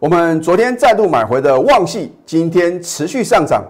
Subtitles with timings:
[0.00, 3.62] 我们昨天再度买回的旺系，今天持续上涨，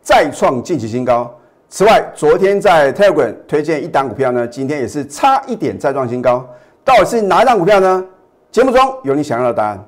[0.00, 1.30] 再创近期新高。
[1.68, 6.48] 此外，昨天在 Telegram 推荐一档股票呢，今天也是差一点再创新高。
[6.82, 8.02] 到底是哪一档股票呢？
[8.50, 9.84] 节目中有你想要的答案。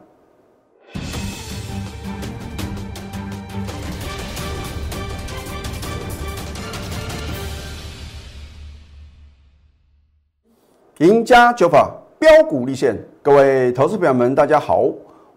[10.99, 14.91] 赢家九法标股立现，各位投资朋友们，大家好。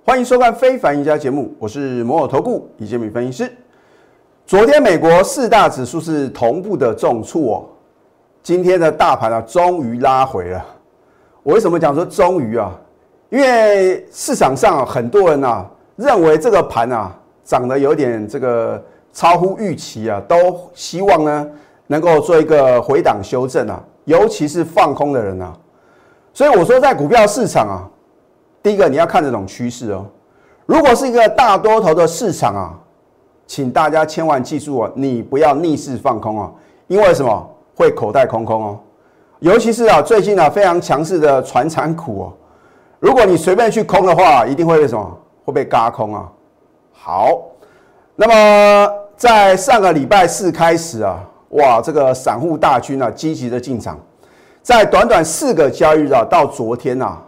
[0.10, 3.54] 欢迎收看《非凡赢家》节目，我是摩尔投顾李建民分析师。
[4.44, 7.70] 昨天美国四大指数是同步的重挫，
[8.42, 10.66] 今天的大盘啊终于拉回了。
[11.44, 12.76] 我为什么讲说终于啊？
[13.30, 15.64] 因为市场上很多人啊
[15.96, 18.84] 认为这个盘啊涨得有点这个
[19.14, 20.36] 超乎预期啊，都
[20.74, 21.48] 希望呢
[21.86, 25.56] 能够做一个回档修正啊，尤其是放空的人啊。
[26.34, 27.86] 所以我说在股票市场啊。
[28.62, 30.06] 第一个你要看这种趋势哦，
[30.66, 32.74] 如果是一个大多头的市场啊，
[33.48, 36.54] 请大家千万记住哦，你不要逆势放空哦，
[36.88, 37.50] 因为什么？
[37.76, 38.80] 会口袋空空哦，
[39.40, 42.34] 尤其是啊最近啊非常强势的船产股哦，
[43.00, 45.18] 如果你随便去空的话，一定会被什么？
[45.46, 46.30] 会被嘎空啊。
[46.92, 47.30] 好，
[48.18, 53.98] 那么在上个礼拜四开始啊，哇，这个散户大军啊积极的进场，
[54.62, 57.22] 在短短四个交易日啊，到昨天啊。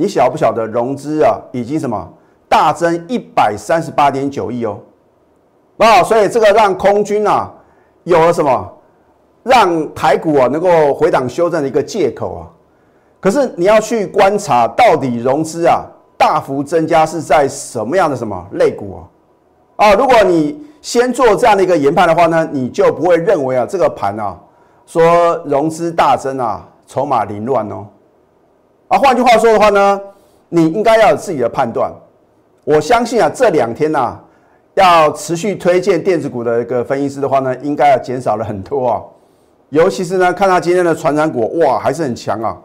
[0.00, 2.10] 你晓不晓得融资啊，已经什么
[2.48, 4.78] 大增一百三十八点九亿哦，
[5.76, 7.52] 啊，所以这个让空军啊
[8.04, 8.72] 有了什么，
[9.42, 12.48] 让台股啊能够回档修正的一个借口啊。
[13.20, 15.84] 可是你要去观察到底融资啊
[16.16, 19.02] 大幅增加是在什么样的什么类股
[19.76, 19.84] 啊？
[19.84, 24.34] 啊，如果你先做这样的一个研判的话呢，你就不会认为啊这个盘啊
[24.86, 27.86] 说融资大增啊，筹码凌乱哦。
[28.90, 30.00] 啊，换句话说的话呢，
[30.48, 31.92] 你应该要有自己的判断。
[32.64, 34.18] 我相信啊，这两天呐，
[34.74, 39.00] 要持续推荐电子股的一个分析师的话呢，应该要减少了很多啊。
[39.68, 42.58] 尤其是呢，看他今天的船长股，哇，还是很强啊。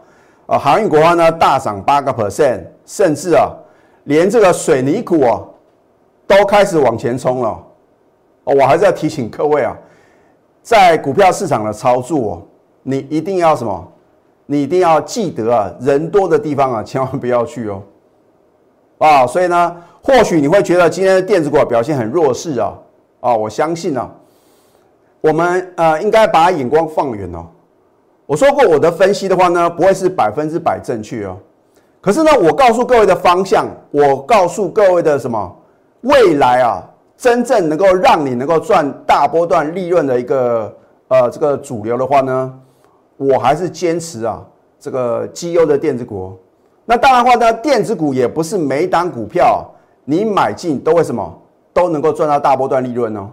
[0.47, 3.51] 啊，航运股的话呢，大涨八个 percent，甚至啊，
[4.05, 5.39] 连这个水泥股啊，
[6.25, 7.49] 都开始往前冲了。
[8.45, 9.77] 哦，我还是要提醒各位啊，
[10.63, 12.41] 在股票市场的操作，
[12.81, 13.91] 你一定要什么？
[14.47, 17.81] 你一定要记得啊，人多的地方啊，千万不要去哦。
[18.99, 22.73] 啊，所以呢，或许你会觉得今天的电子股表现很弱势啊。
[23.21, 24.09] 啊，我相信呢，
[25.19, 27.45] 我们呃应该把眼光放远哦。
[28.27, 31.37] 我说过我的分析的话呢，不会是百分之百正确哦。
[31.99, 35.55] 可是呢，我告诉各位的方向，我告诉各位的什么
[36.01, 36.83] 未来啊，
[37.17, 40.71] 真正能够让你能够赚大波段利润的一个
[41.07, 42.53] 呃这个主流的话呢？
[43.17, 44.45] 我还是坚持啊，
[44.79, 46.37] 这个绩优的电子股。
[46.85, 49.65] 那当然话呢，电子股也不是每档股票
[50.03, 51.41] 你买进都会什么
[51.73, 53.29] 都能够赚到大波段利润哦。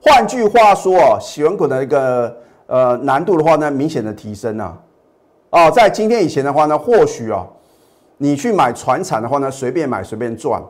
[0.00, 2.34] 换句话说啊，选股的一个
[2.66, 4.78] 呃难度的话呢，明显的提升啊。
[5.50, 7.46] 哦，在今天以前的话呢，或许啊，
[8.16, 10.62] 你去买船产的话呢，随便买随便赚。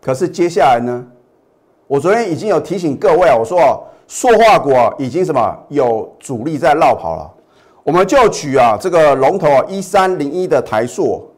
[0.00, 1.04] 可是接下来呢，
[1.86, 7.30] 我昨天已经有提醒各位啊，我说啊，塑化股，已经什么有主力在绕跑了。
[7.84, 11.28] 我们就举啊这个龙头啊一三零一的台塑，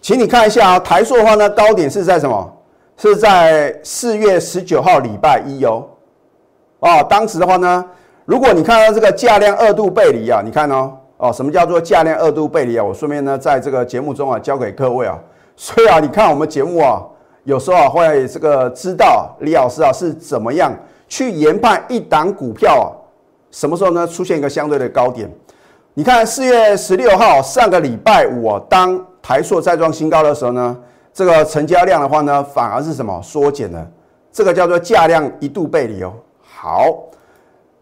[0.00, 2.52] 请你看一下啊台塑的话呢高点是在什么？
[2.98, 5.84] 是在四月十九号礼拜一哦。
[6.80, 7.84] 哦，当时的话呢，
[8.26, 12.84] 如果你看到这个价量二度背离啊，你看哦哦，什么叫做价量二度背离啊？
[12.84, 15.18] 我顺便呢在这个节目中啊教给各位啊。
[15.56, 17.02] 所以啊，你看我们节目啊，
[17.44, 20.72] 有时候啊会这个知道李老师啊是怎么样
[21.08, 22.86] 去研判一档股票啊，
[23.50, 25.28] 什么时候呢出现一个相对的高点？
[25.94, 30.74] 你看四月十六号上个礼拜五，当台塑再创新高的时候呢，
[31.12, 33.86] 这个成交量的话呢，反而是什么缩减了？
[34.32, 36.14] 这个叫做价量一度背离哦。
[36.40, 36.86] 好，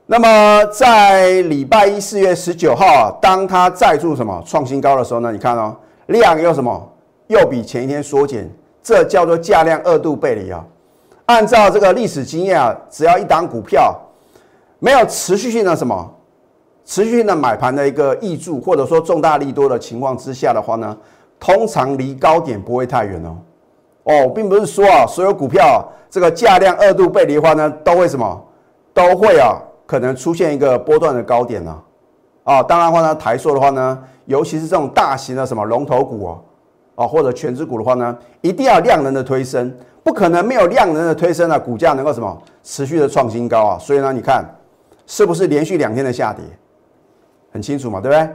[0.06, 5.30] 那么在礼拜一四月十九号啊，当它再度什么创新高的时候呢？
[5.30, 6.92] 你看哦，量又什么
[7.28, 8.50] 又比前一天缩减，
[8.82, 10.64] 这叫做价量二度背离啊。
[11.26, 13.96] 按照这个历史经验啊，只要一档股票
[14.80, 16.16] 没有持续性的什么。
[16.90, 20.96] 持续性的买盘的一个益注，或者说重大利多的情况之下的话呢，
[21.38, 23.36] 通常离高点不会太远哦。
[24.02, 28.44] 哦，并不是说啊，所有股票这个价量二度背离的话呢，都会什么，
[28.92, 29.56] 都会啊，
[29.86, 31.80] 可能出现一个波段的高点呢。
[32.42, 36.42] 啊，当然话呢，台硕的话呢，尤其是这种大型的什么龙头股哦，
[36.96, 39.72] 啊或者全职股的话呢，一定要量能的推升，
[40.02, 43.78] 不可能没有量能的推升啊，股价能够什么持续的创新高啊。
[43.78, 44.44] 所以呢，你看
[45.06, 46.44] 是不是连续两天的下跌？
[47.52, 48.28] 很清楚嘛，对不对？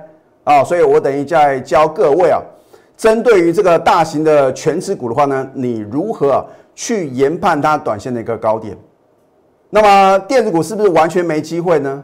[0.44, 2.40] 啊，所以我等于在教各位啊，
[2.96, 6.46] 针对于这个大型的全指股的话呢，你如何
[6.76, 8.78] 去研判它短线的一个高点？
[9.70, 12.04] 那么电子股是不是完全没机会呢？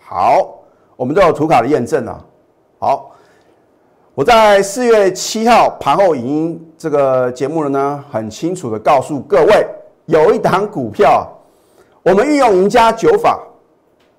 [0.00, 0.60] 好，
[0.94, 2.24] 我们都有图卡的验证啊。
[2.78, 3.10] 好，
[4.14, 9.66] 我在四月七号盘后影音这个节目了呢，很清楚的告诉各位，
[10.04, 11.26] 有一档股票，
[12.02, 13.40] 我们运用赢家九法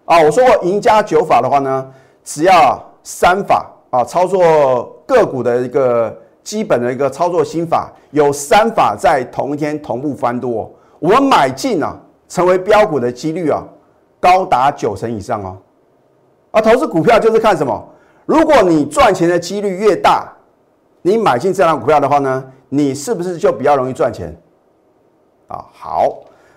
[0.05, 1.91] 啊，我说过赢家九法的话呢，
[2.27, 6.13] 只要三法啊，操作个股的一个
[6.43, 10.69] 基本的一个操作心法，有三法在同一天同步翻多，
[10.99, 11.97] 我们买进啊，
[12.27, 13.63] 成为标股的几率啊，
[14.19, 15.55] 高达九成以上哦。
[16.51, 17.81] 啊，投资股票就是看什么？
[18.25, 20.27] 如果你赚钱的几率越大，
[21.03, 24.37] 你买进这档股票的话呢，你是不是就比较容易赚钱？
[25.47, 26.13] 啊，好，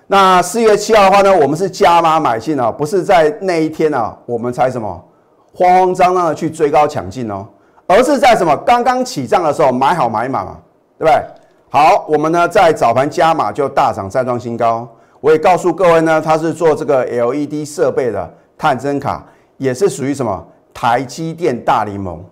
[0.08, 5.05] 那四月七号的话呢，我们是加码买进啊，不是在那一天啊，我们才什么
[5.52, 7.47] 慌慌张张的去追高抢进哦，
[7.87, 10.56] 而是在什么刚刚起涨的时候买好买满嘛，
[10.99, 11.23] 对不对？
[11.69, 14.88] 好，我们呢在早盘加码就大涨再创新高，
[15.20, 19.25] 我也告诉各位呢，它是做这个 LED 设备的探针卡，
[19.56, 20.47] 也是属于什么？
[20.73, 22.25] 台积电大联盟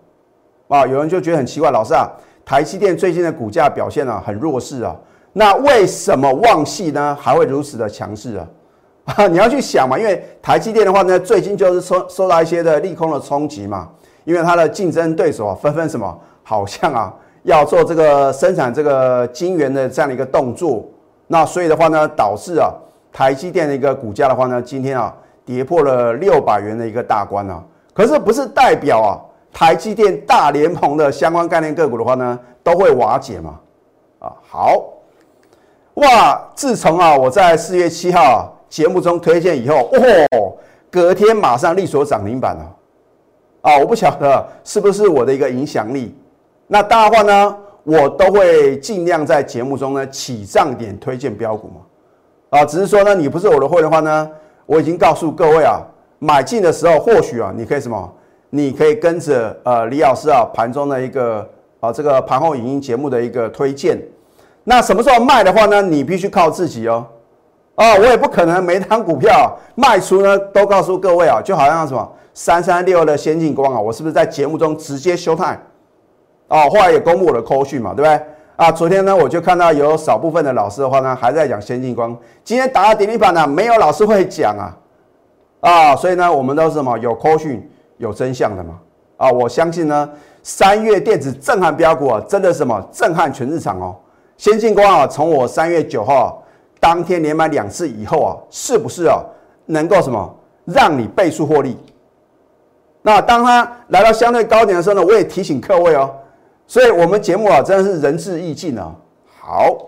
[0.68, 2.08] 啊，有人就觉得很奇怪，老师啊，
[2.44, 4.96] 台积电最近的股价表现啊很弱势啊，
[5.32, 8.46] 那为什么旺系呢还会如此的强势啊？
[9.16, 13.88] 啊， 你要去想嘛，因为台积电的话呢，最近就是受受到一些的利空的冲击嘛，
[14.24, 17.14] 因为它的竞争对手啊纷纷什么，好像啊
[17.44, 20.84] 要做这个生产这个晶圆的这样的一个动作，
[21.26, 22.70] 那所以的话呢，导致啊
[23.10, 25.14] 台积电的一个股价的话呢，今天啊
[25.44, 27.62] 跌破了六百元的一个大关啊。
[27.94, 29.18] 可是不是代表啊，
[29.52, 33.58] 台积电大联盟的相关概念个股的话呢，都会瓦解嘛？
[34.18, 34.84] 啊，好，
[35.94, 36.40] 哇！
[36.54, 40.56] 自从啊我在四月七号节目中推荐以后，哦，
[40.90, 42.76] 隔天马上力所涨停板了。
[43.62, 46.16] 啊，我不晓得是不是我的一个影响力。
[46.66, 52.58] 那大话呢，我都会尽量在节目中呢起涨点推荐标股嘛。
[52.58, 54.30] 啊，只是说呢，你不是我的会的话呢，
[54.64, 55.80] 我已经告诉各位啊。
[56.20, 58.12] 买进的时候，或许啊，你可以什么？
[58.50, 61.48] 你可以跟着呃李老师啊盘中的一个
[61.80, 63.96] 啊这个盘后影音节目的一个推荐。
[64.64, 65.80] 那什么时候卖的话呢？
[65.80, 67.06] 你必须靠自己哦。
[67.78, 75.56] 啊，我也不可能每单股票 卖出呢都告诉各位啊，就好像什么三三六的先进光啊，我是不是在节目中直接休态？
[76.48, 78.20] 哦，后来也公布我的扣讯嘛，对不对？
[78.56, 84.76] 啊，昨天呢我就看到有少部分的老师的话呢还在讲先进光，今天打了点力板呢，没有老师会讲啊。
[85.60, 88.74] 啊，所以呢，我们都是什么有科讯、有真相的嘛？
[89.18, 90.08] 啊，我相信呢，
[90.42, 93.94] 三月电子震撼标股啊，真的什么震撼全市场哦。
[94.36, 96.42] 先进光啊，从我三月九号
[96.80, 99.20] 当天连买两次以后啊，是不是啊，
[99.66, 101.76] 能够什么让你倍数获利？
[103.02, 106.14] 那当它来到相对高点的时候呢，我也提醒各位哦。
[106.66, 108.94] 所以我们节目啊，真的是仁至义尽啊。
[109.40, 109.86] 好。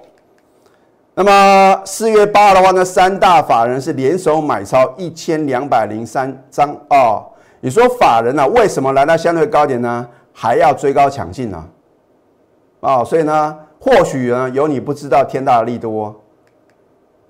[1.12, 7.26] 那么四月八号的话呢，三大法人是联手买超一千两百零三张哦。
[7.60, 11.62] 你说法人呢，为什么来到相对高点呢，还要追高抢进呢？
[12.80, 16.18] 啊，所以呢，或许呢有你不知道天大的利多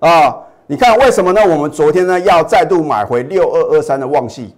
[0.01, 0.37] 啊。
[0.67, 1.41] 你看为什么呢？
[1.45, 4.55] 我们昨天呢要再度买回六二二三的旺系。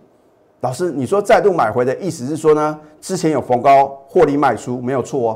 [0.60, 5.32] 老师，你说再度买回的意思是说呢，之前有逢高获利卖出，没有错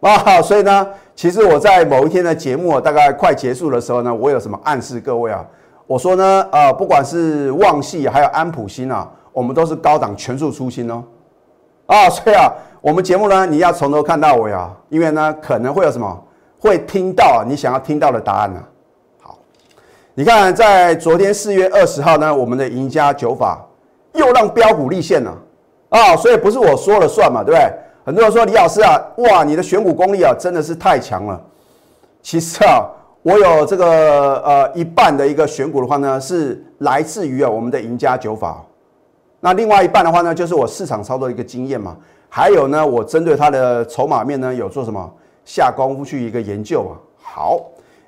[0.00, 0.08] 哦。
[0.10, 0.84] 啊，所以呢，
[1.14, 5.46] 其实我在某一天的节目大概快结束的时候呢，我有什么暗示各位啊？
[5.86, 11.04] 我说呢，呃，不管是旺系还有安普新啊，我们都是高档全数出清哦。
[11.86, 16.20] 啊，所以啊，我们节目呢，你要从头看到尾啊，因为呢，可能会有什么
[16.58, 18.60] 会听到你想要听到的答案呢。
[20.18, 23.64] 你看在昨天四月二十号呢，我们的赢家九法
[24.14, 25.32] 又让标股立现了
[25.90, 27.72] 啊，所以不是我说了算嘛，对不对？
[28.04, 31.40] 很多人说李老师啊，哇，你的选股功力啊，真的是太强了。
[32.20, 32.84] 其实啊，
[33.22, 38.60] 我有这个呃一半的一个选股的话呢，是来自于啊我们的赢家九法。
[39.38, 41.96] 那另外一半的话呢，就是我市场操作的一个经验嘛。
[42.28, 45.08] 还有呢，我针对它的筹码面呢，有做什么
[45.44, 46.98] 下功夫去一个研究啊。
[47.22, 47.60] 好，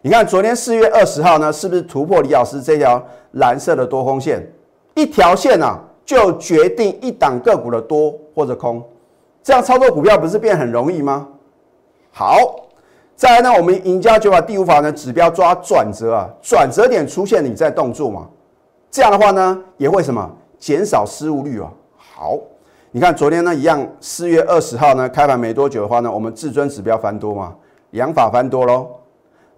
[0.03, 3.03] 你看昨天四月二十号呢，是不是突破李老师这条
[3.33, 4.43] 蓝色的多空线？
[4.95, 8.83] 一条线啊，就决定一档个股的多或者空。
[9.43, 11.29] 这样操作股票不是变很容易吗？
[12.13, 12.39] 好，
[13.15, 18.27] 再来呢，我们赢家就把第五法呢指标抓转折啊，转折点出现你在动作嘛，
[18.91, 21.71] 这样的话呢也会什么减少失误率啊。
[21.99, 22.39] 好，
[22.91, 27.55] 你看昨天呢一样，四月二十号呢开盘没多久的话呢，我们至尊指标翻多嘛，
[27.91, 28.89] 两法翻多喽。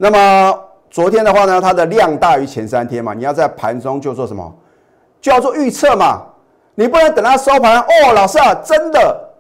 [0.03, 0.59] 那么
[0.91, 4.53] 昨天的话呢，它的量大于前三天嘛，你要在盘中就做什么？
[5.21, 6.27] 就要做预测嘛，
[6.75, 9.31] 你不能等它收盘哦，老师啊，真的。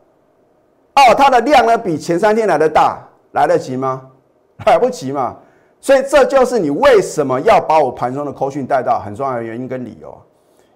[0.95, 2.97] 哦，它的量呢比前三天来的大，
[3.33, 4.02] 来得及吗？
[4.64, 5.37] 来不及嘛。
[5.81, 10.16] 所以这就是你为什么要把我盘中的扣讯带到很重要的原因跟理由，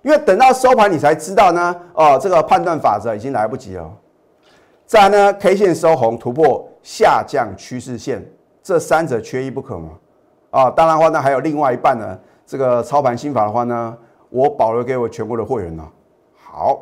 [0.02, 3.88] 因为等到收盘你才知道呢，哦，这个判断法则已经来不及了。
[4.84, 8.20] 再呢，K 线收红突破下降趋势线，
[8.66, 9.90] 这三者缺一不可嘛。
[10.50, 13.96] 啊，当然话呢，还有另外一半呢，这个操盘心法的话呢，
[14.28, 15.88] 我保留给我全国的会员呢。
[16.36, 16.76] 好。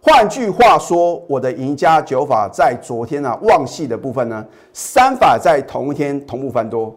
[0.00, 6.94] 换句话说，我的赢家九法在昨天呢，旺系的部分呢，三法在同一天同步翻多。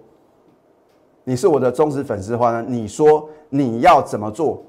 [1.23, 4.63] 你是我的忠实粉丝的话呢，你说你要怎么做？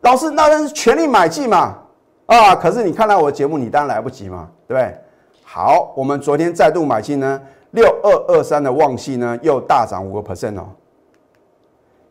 [0.00, 1.78] 老师，那是全力买进嘛？
[2.26, 4.96] 啊，可是你看到我的节目，你当然来不及嘛，对不对？
[5.44, 7.40] 好，我们昨天再度买进呢，
[7.72, 10.68] 六二二三的旺系呢，又大涨五个 percent 哦。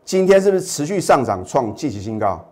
[0.04, 2.42] 今天是不是持续上涨，创近期新高？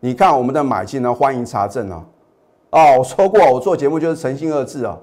[0.00, 2.04] 你看我们的买进呢，欢迎查证哦。
[2.70, 4.98] 哦，我说过，我做节目就是诚信二字啊。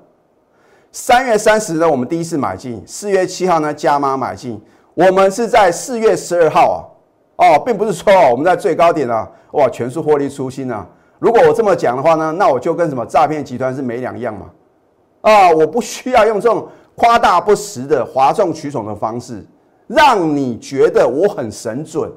[0.92, 4.60] 三月三十呢，我们第一次买进；四月七号呢，加码买进。
[4.96, 6.92] 我们是在四月十二号
[7.36, 10.88] 啊，哦，并不是说我们在最高点啊，哇，全数获利出清啊。
[11.20, 14.48] 如果我这么讲的话呢，那我就跟什么诈骗集团是没两样嘛。
[15.22, 19.46] 啊，我不需要用这种夸大不实的哗众取宠的方式，
[19.88, 22.12] 让你觉得我很神准。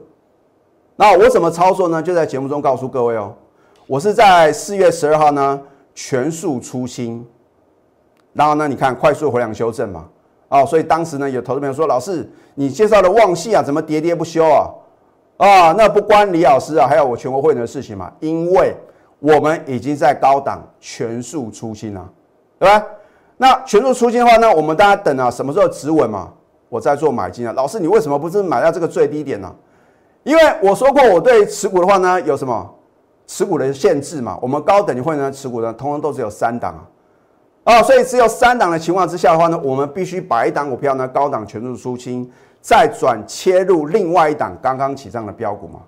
[0.96, 2.02] 那我怎么操作呢？
[2.02, 3.34] 就在节目中告诉各位哦。
[3.86, 5.60] 我是在四月十二号呢
[5.94, 7.26] 全数出清，
[8.32, 10.08] 然后呢，你看快速回量修正嘛，
[10.48, 14.70] 哦，所以当时呢有投资朋友说：“老师，你介绍的旺系啊，怎么喋喋不休啊？”
[15.38, 18.72] 啊，那不关李老师啊，还有我全国会员的事情嘛，因为
[19.18, 22.08] 我们已经在高档全数出清了，
[22.62, 22.86] 对吧？
[23.38, 26.32] 那全数出清的话呢，我们大家等啊，什么时候止稳嘛？
[26.68, 27.52] 我再做买进啊。
[27.56, 29.52] 老师，你为什么不是买到这个最低点呢？
[30.22, 32.72] 因为我说过，我对持股的话呢，有什么
[33.26, 34.38] 持股的限制嘛？
[34.40, 36.72] 我们高等级会呢，持股呢，通通都只有三档
[37.64, 45.80] 啊，啊，所以只有三档的情况之下的话呢，我们必须把一档股票呢，高档全数出清，再转切入另外一档刚刚起涨的标股嘛。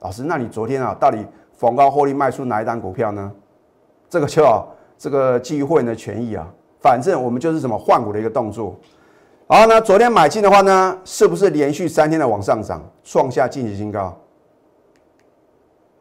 [0.00, 1.24] 老师，那你昨天啊，到底
[1.56, 3.32] 逢高获利卖出哪一档股票呢？
[4.10, 4.44] 这个就
[4.98, 6.46] 这个基于会员的权益啊，
[6.80, 8.76] 反正我们就是什么换股的一个动作。
[9.46, 14.20] 然后呢，昨天买进的话呢，是不是连续三天的往上涨，创下近期新高？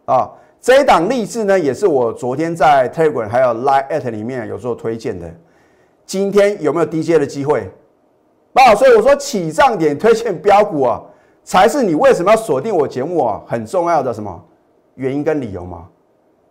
[0.06, 5.34] 啊，这一档励志呢，也是我昨天在 Telegram 还有 Line at 里面有做推荐的。
[6.06, 7.72] 今天有没有低阶的机会？
[8.54, 11.02] 啊，所以我说起涨点推荐标股啊，
[11.44, 14.44] 才是你为什么要锁定我节目啊很重要的什么
[14.96, 15.88] 原因跟理由嘛？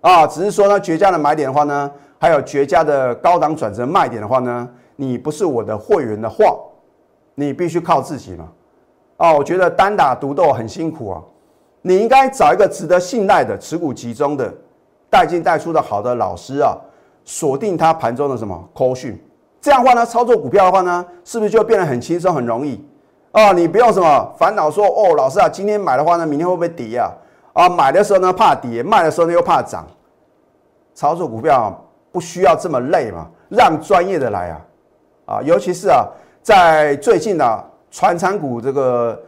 [0.01, 6.57] 啊，只是说呢，绝佳的买点的话呢，还有绝佳的高档转折卖点的话呢，你不是我的会员的话。
[7.39, 8.49] 你必须靠自己嘛？
[9.19, 11.21] 哦，我觉得单打独斗很辛苦啊。
[11.83, 14.51] 你应该找一个值得信赖的、持股集中的、
[15.11, 16.75] 带进带出的好的老师啊，
[17.27, 19.23] 锁定他盘中的什么口讯。
[19.61, 22.83] 这样的话呢，操作股票的话呢，是不是就变得很轻松、很容易？
[23.33, 27.13] 哦，你不用什么烦恼说哦，老师啊，今天买的话呢，明天会不会跌啊？
[27.53, 29.87] 啊，买的时候呢怕跌，卖的时候呢又怕涨。
[30.95, 31.79] 操作股票
[32.17, 33.29] 不需要这么累嘛？
[33.51, 34.61] 让专业的来啊！
[35.27, 36.09] 啊，尤其是啊。
[36.41, 39.23] 在最近的传产股这个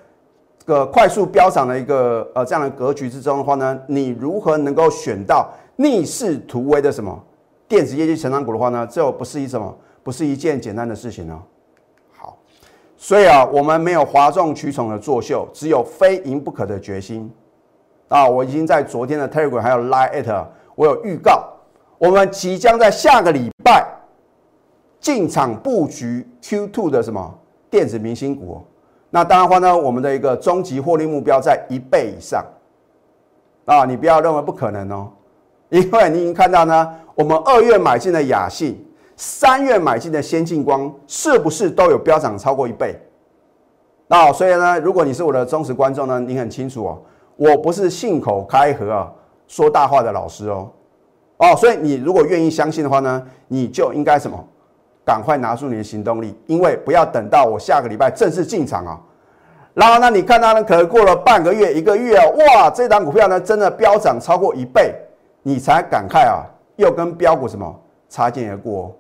[0.58, 7.22] 这个快速飙涨的一个呃这样的格局之中的话呢，你如何能够选到逆势突围的什么
[7.66, 8.88] 电子业绩成长股的话呢？
[8.90, 11.38] 这不是一什么不是一件简单的事情呢。
[12.16, 12.38] 好，
[12.96, 17.28] 所以啊，我们没有哗众取宠的作秀，只有非赢不可的决心
[18.06, 18.26] 啊！
[18.28, 21.48] 我已经在昨天的 Telegram 还有 Line at 我有预告，
[21.98, 23.86] 我们即将在下个礼拜。
[25.00, 27.38] 进场布局 Q2 的什么
[27.70, 28.60] 电子明星股？
[29.10, 32.44] 那当然话呢，我们的一个终极获利目标在一倍以上
[33.64, 33.84] 啊！
[33.84, 35.08] 你不要认为不可能哦，
[35.68, 38.84] 因为你已经看到呢，我们二月买进的雅信，
[39.16, 43.00] 三月买进的先进光，是不是都有飙涨超过一倍？
[44.08, 46.98] 那所以呢，如果你是我的忠实观众呢，你很清楚哦，
[47.36, 49.12] 我不是信口开河啊，
[49.46, 50.68] 说大话的老师哦，
[51.38, 54.38] 哦，所以你如果愿意相信的话呢，你就应该什么？
[55.04, 59.00] 赶快拿出你的行动力，因为不要等到我下个礼拜正式进场啊。
[59.72, 64.94] 然后呢，你看到呢，可能过了半个月、一个月哇，这档股票呢真的飙涨超过一倍，
[65.42, 66.44] 你才感慨啊，
[66.76, 67.74] 又跟标股什么
[68.08, 68.94] 擦肩而过。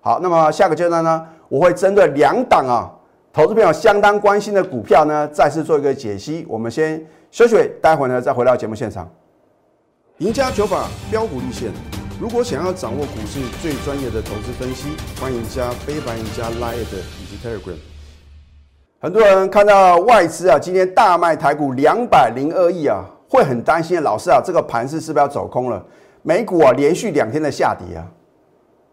[0.00, 2.90] 好，那么下个阶段呢，我会针对两档啊，
[3.30, 6.46] 投资朋友相当关心的股票呢，再次做一个解析。
[6.48, 9.06] 我们先休息，待会呢再回到节目现场。
[10.20, 11.72] 赢家九法标股立线。
[12.20, 17.78] 如果想要掌握股市最专业的投资分析，欢迎加非凡、加 Line 以及 Telegram。
[19.00, 24.02] 很多人看到外资啊，今天大卖台股两百零二亿啊，会很担心。
[24.02, 25.82] 老师啊，这个盘势是不是要走空了？
[26.20, 28.04] 美股啊，连续两天的下跌啊，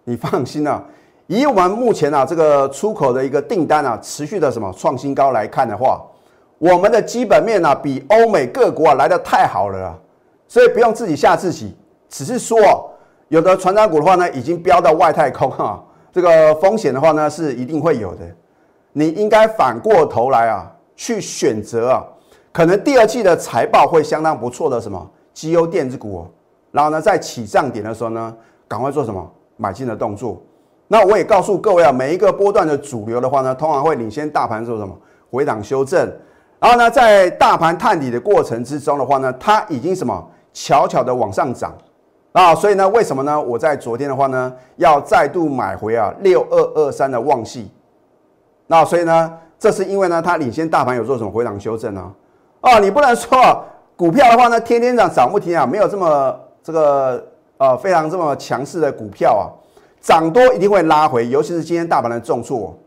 [0.05, 0.81] 你放心啊，
[1.25, 6.01] 以我们目前啊这个出口的一个订单啊持续的什么创新高来看的话，
[6.57, 9.99] 我们的基本面呢比欧美各国啊来的太好了啊，
[10.47, 11.75] 所以不用自己吓自己，
[12.09, 12.57] 只是说
[13.27, 18.25] 有的船长股的话呢已经飙到外太空哈，这个风险的话呢是一定会有的，
[18.93, 22.03] 你应该反过头来啊去选择啊，
[22.51, 26.25] 可能第二季的财报会相当不错的什么绩优电子股，
[26.71, 28.35] 然后呢在起涨点的时候呢
[28.67, 29.31] 赶快做什么？
[29.59, 30.39] 买进的动作，
[30.87, 34.95] 那我也告诉各位啊，每一个波段的主流的话呢，通常会领先大盘做什么？
[35.31, 36.07] 回档修正，
[36.59, 41.71] 然后呢，在大盘探底的过程之中的话呢，它已经什么悄悄的往上涨
[42.31, 43.39] 啊，所以呢，为什么呢？
[43.39, 47.69] 我在昨天的话呢，要再度买回啊六二二三的旺系，
[48.65, 52.11] 那所以呢，这是因为呢，它领先大盘有做什么回档修正呢？
[52.61, 53.63] 啊，你不能说
[53.95, 57.23] 股票的话呢，天天涨涨不停啊，没有这么这个。
[57.59, 59.49] 呃，非常这么强势的股票啊，
[59.99, 62.77] 涨多一定会拉回，尤其是今天大盘的重挫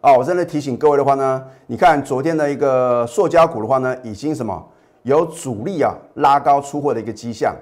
[0.00, 0.16] 哦。
[0.16, 4.64] 我真的提醒各位的话呢，你看昨天的一个塑胶股的话呢，已经什么
[5.02, 7.54] 有主力啊拉高出货的一个迹象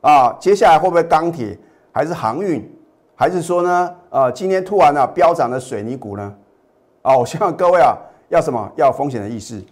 [0.00, 0.36] 啊。
[0.38, 1.58] 接下来会不会钢铁，
[1.92, 2.66] 还是航运，
[3.14, 6.34] 还是说呢，呃，今天突然呢飙涨的水泥股呢？
[7.02, 7.96] 啊，我希望各位啊
[8.28, 9.62] 要什么 要风险的意识。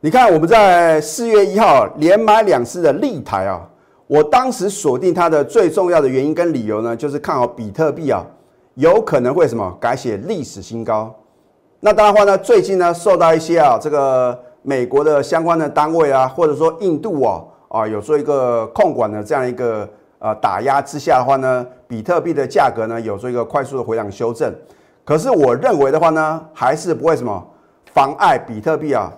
[0.00, 3.68] 你看我们在四月一号连买两次的立台啊。
[4.06, 8.22] 我当时锁定它的最重要的原因跟理由呢，就是看好比特币啊，
[8.74, 11.12] 有可能会什么改写历史新高。
[11.80, 19.86] 那当然话呢，最近呢受到一些啊这个美国的相关的单位啊，或者说印度啊啊有做一个控管的这样一个
[20.18, 24.50] 呃打压之下的话呢，比特币的价格呢有做一个快速的回档修正。
[25.04, 27.46] 可是我认为的话呢，还是不会什么
[27.92, 29.12] 妨碍比特币啊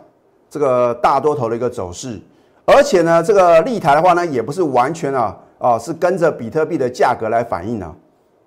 [0.51, 2.21] 这个大多头的一个走势。
[2.65, 7.95] 而且呢，这个立台的话呢，也不是完全啊啊，是跟着比特币的价格来反应呢，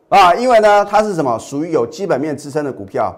[0.10, 3.16] 啊，因为呢，它是什么属于有基本面支撑的股票，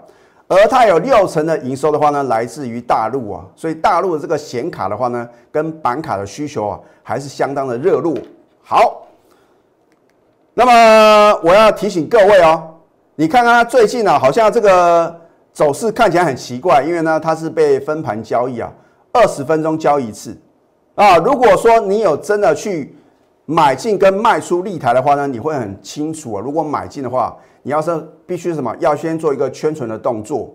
[0.54, 8.14] 而它有六成的营收的话呢，来自于大陆啊，所以大陆的这个显卡的话呢，跟板卡的需求啊，还是相当的热络。
[8.62, 9.08] 好，
[10.54, 12.62] 那么我要提醒各位哦，
[13.16, 15.22] 你看看它最近呢，好像这个
[15.54, 18.70] 走势看起来很奇怪，因为呢，它是被分盘交易啊，
[19.14, 20.38] 二十分钟交易一次。
[20.96, 22.94] 啊，如果说你有真的去
[23.46, 26.42] 买进跟卖出立台的话呢，你会很清楚啊。
[26.42, 27.92] 如果买进的话，你要是
[28.26, 30.54] 必须什么，要先做一个圈存的动作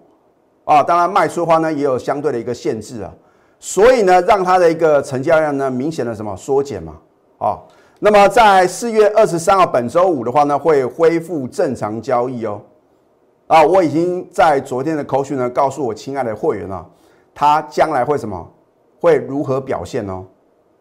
[0.64, 0.82] 啊。
[0.82, 3.12] 当然卖出的话呢，也有相对的一个限制啊。
[3.58, 6.94] 所以呢，让它的一个成交量呢，明显的什么缩减嘛
[7.38, 7.58] 啊。
[7.98, 12.60] 那么在四月二十三号本周五的话呢，会恢复正常交易哦。
[13.46, 16.86] 啊，我已经在昨天的口讯呢，告诉我亲爱的会员了，
[17.34, 18.48] 他将来会什么？
[18.98, 20.24] 会如何表现呢？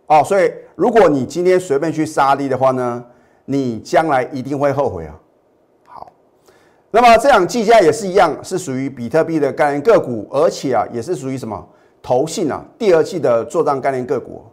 [0.07, 3.03] 哦，所以如果你今天随便去杀低的话呢，
[3.45, 5.15] 你将来一定会后悔啊。
[5.87, 6.11] 好，
[6.91, 11.65] 那么这样计价也是一样，是属于比特币的概念个股，而且啊也是属于什么
[12.01, 14.43] 投信啊第二季的做账概念个股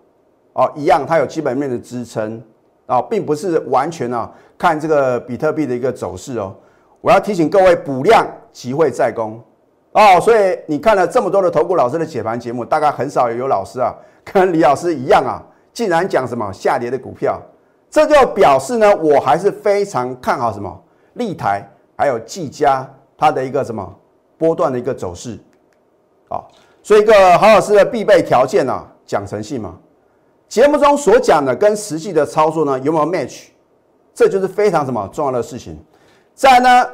[0.52, 2.42] 哦，一样它有基本面的支撑
[2.86, 6.54] 啊，并不是完全啊看这个比特币的一个走势哦。
[7.00, 9.42] 我要提醒各位，补量即会再攻。
[9.90, 13.92] 哦，所以你看了这么多的投顾老师的解盘节目，大概很少有老师啊，
[14.24, 17.40] 跟李老师一样啊，竟然讲什么下跌的股票，
[17.90, 20.82] 这就表示呢，我还是非常看好什么
[21.14, 23.94] 立台还有技嘉它的一个什么
[24.36, 25.38] 波段的一个走势，
[26.28, 26.42] 啊，
[26.82, 29.76] 所以一个好老师的必备条件呢，讲诚信嘛，
[30.48, 33.46] 节目中所讲的跟实际的操作呢有没有 match，
[34.14, 35.78] 这就是非常什么重要的事情。
[36.34, 36.86] 再呢，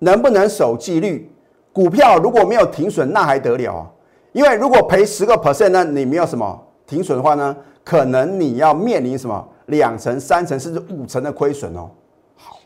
[0.00, 1.30] 能不能守纪律？
[1.72, 3.86] 股票如果没有停损，那还得了啊？
[4.32, 11.90] 因为如果赔十个 percent 呢，你没有什么停损的话呢，可能你要面临什么两成、三成甚至五成的亏损哦。
[12.36, 12.58] 好，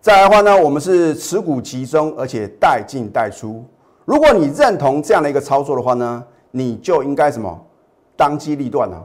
[0.00, 3.64] 再来的话呢，我们是持股集中，而且带进带出。
[4.04, 7.58] 如果你认同这样的一个操作的话呢，你就应该什么
[8.16, 9.02] 当机立断啊。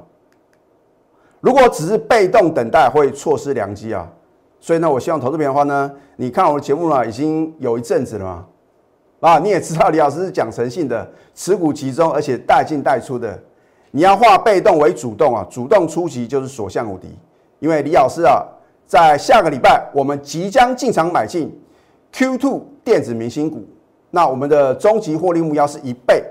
[1.41, 4.11] 如果只是被动等待，会错失良机啊。
[4.59, 8.45] 所以呢，我希望投资品的话呢，你看我的节目呢，已经有一阵子了嘛。
[9.19, 13.39] 啊，你也知道李老师是讲诚信的，持股集中，而且带进带出的。
[13.95, 17.07] 你要化被动为主动啊，主动出击就是所向无敌。
[17.59, 18.43] 因为李老师啊，
[18.85, 21.57] 在下个礼拜我们即将进场买进
[22.11, 23.65] Q2 电子明星股，
[24.11, 26.21] 那我们的终极获利目标是一倍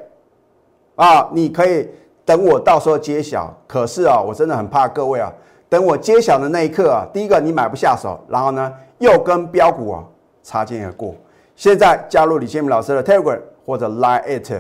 [0.95, 1.27] 啊！
[1.33, 1.89] 你可以
[2.27, 3.51] 等我到时候揭晓。
[3.67, 5.33] 可是啊，我真的很怕各位啊，
[5.71, 10.05] 等我揭晓的那一刻啊，第一个你买不下手，然后呢又跟标股啊
[10.43, 11.15] 擦肩而过。
[11.57, 14.53] 现在加入李建明老师的 Telegram 或者 Line It，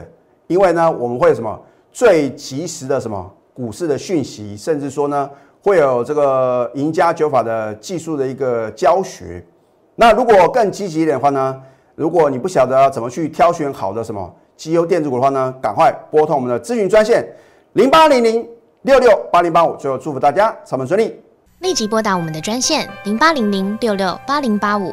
[0.47, 1.61] 因为呢，我们会什么
[1.95, 5.31] 最及时的什么股市的讯息，甚至说呢，
[5.63, 9.43] 会有这个赢家九法的技术的一个教学
[9.95, 11.63] 那如果更积极一点的话呢，
[11.95, 17.25] 如果你不晓得怎么去挑选好的什么绩优电子股的话呢，赶快拨通我们的咨询专线
[17.75, 18.45] 零八零零
[18.83, 19.77] 六六八零八五。
[19.77, 21.17] 最后祝福大家上班顺利，
[21.61, 24.93] 立即拨打我们的专线零八零零六六八零八五。